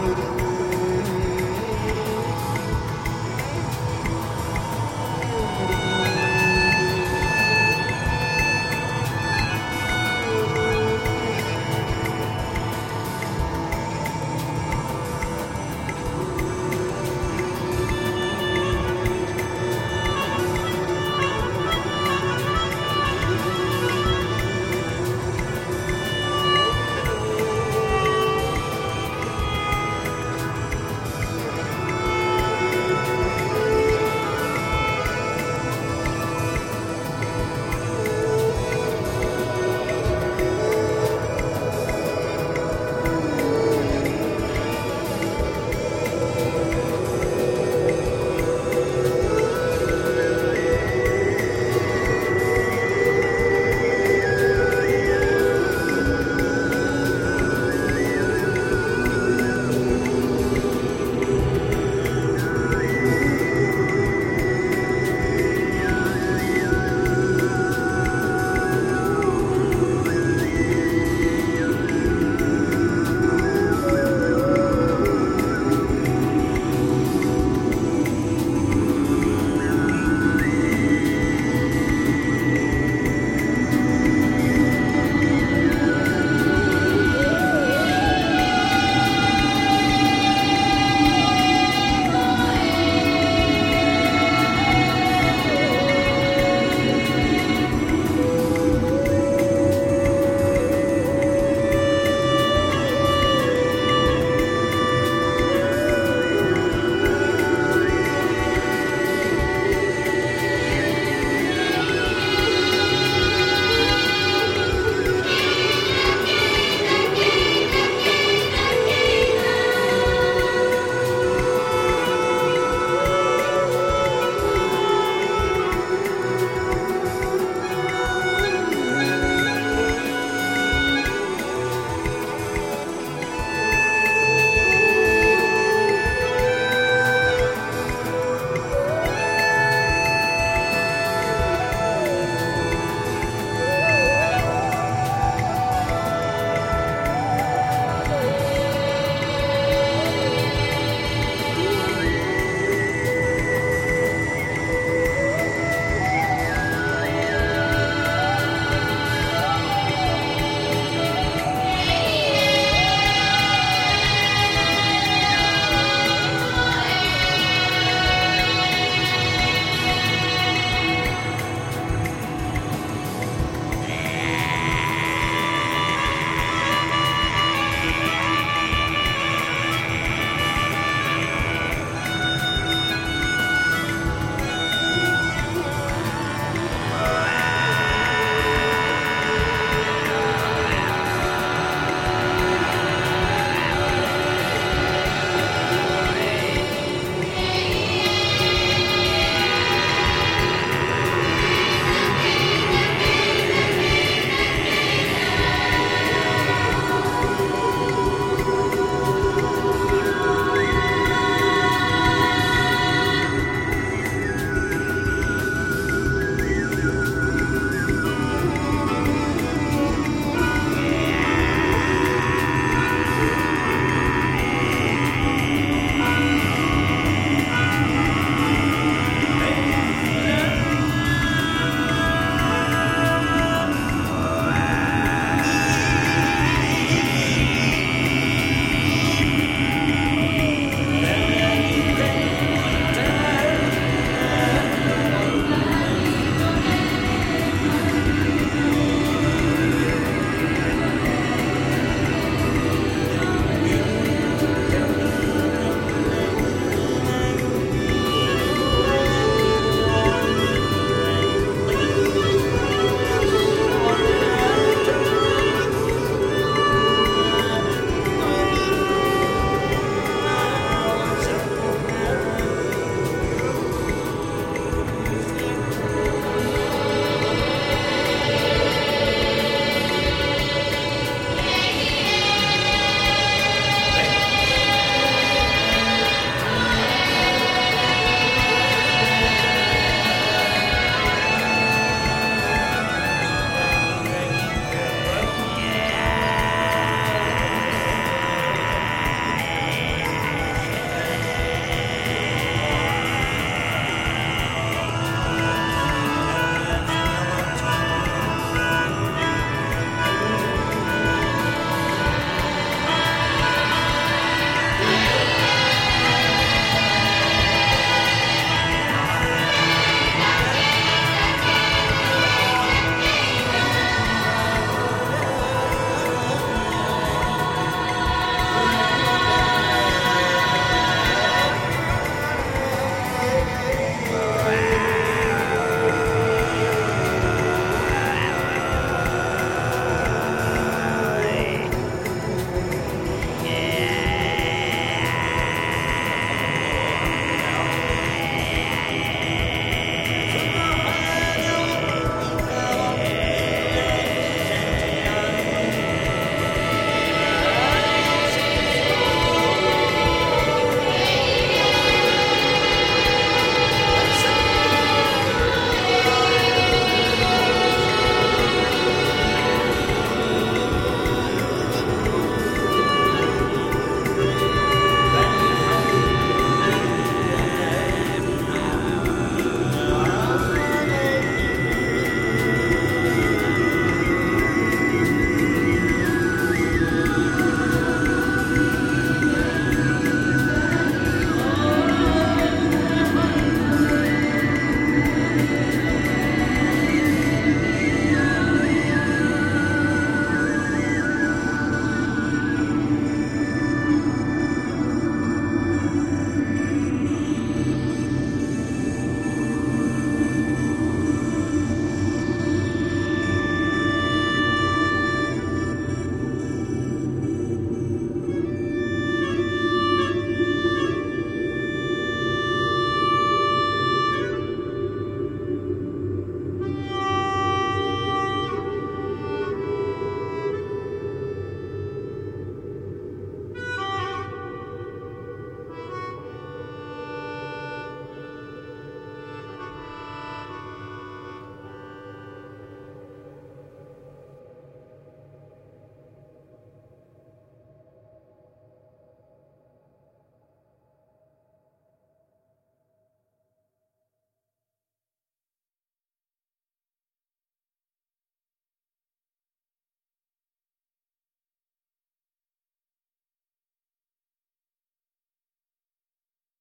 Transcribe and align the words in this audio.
you. 0.00 0.39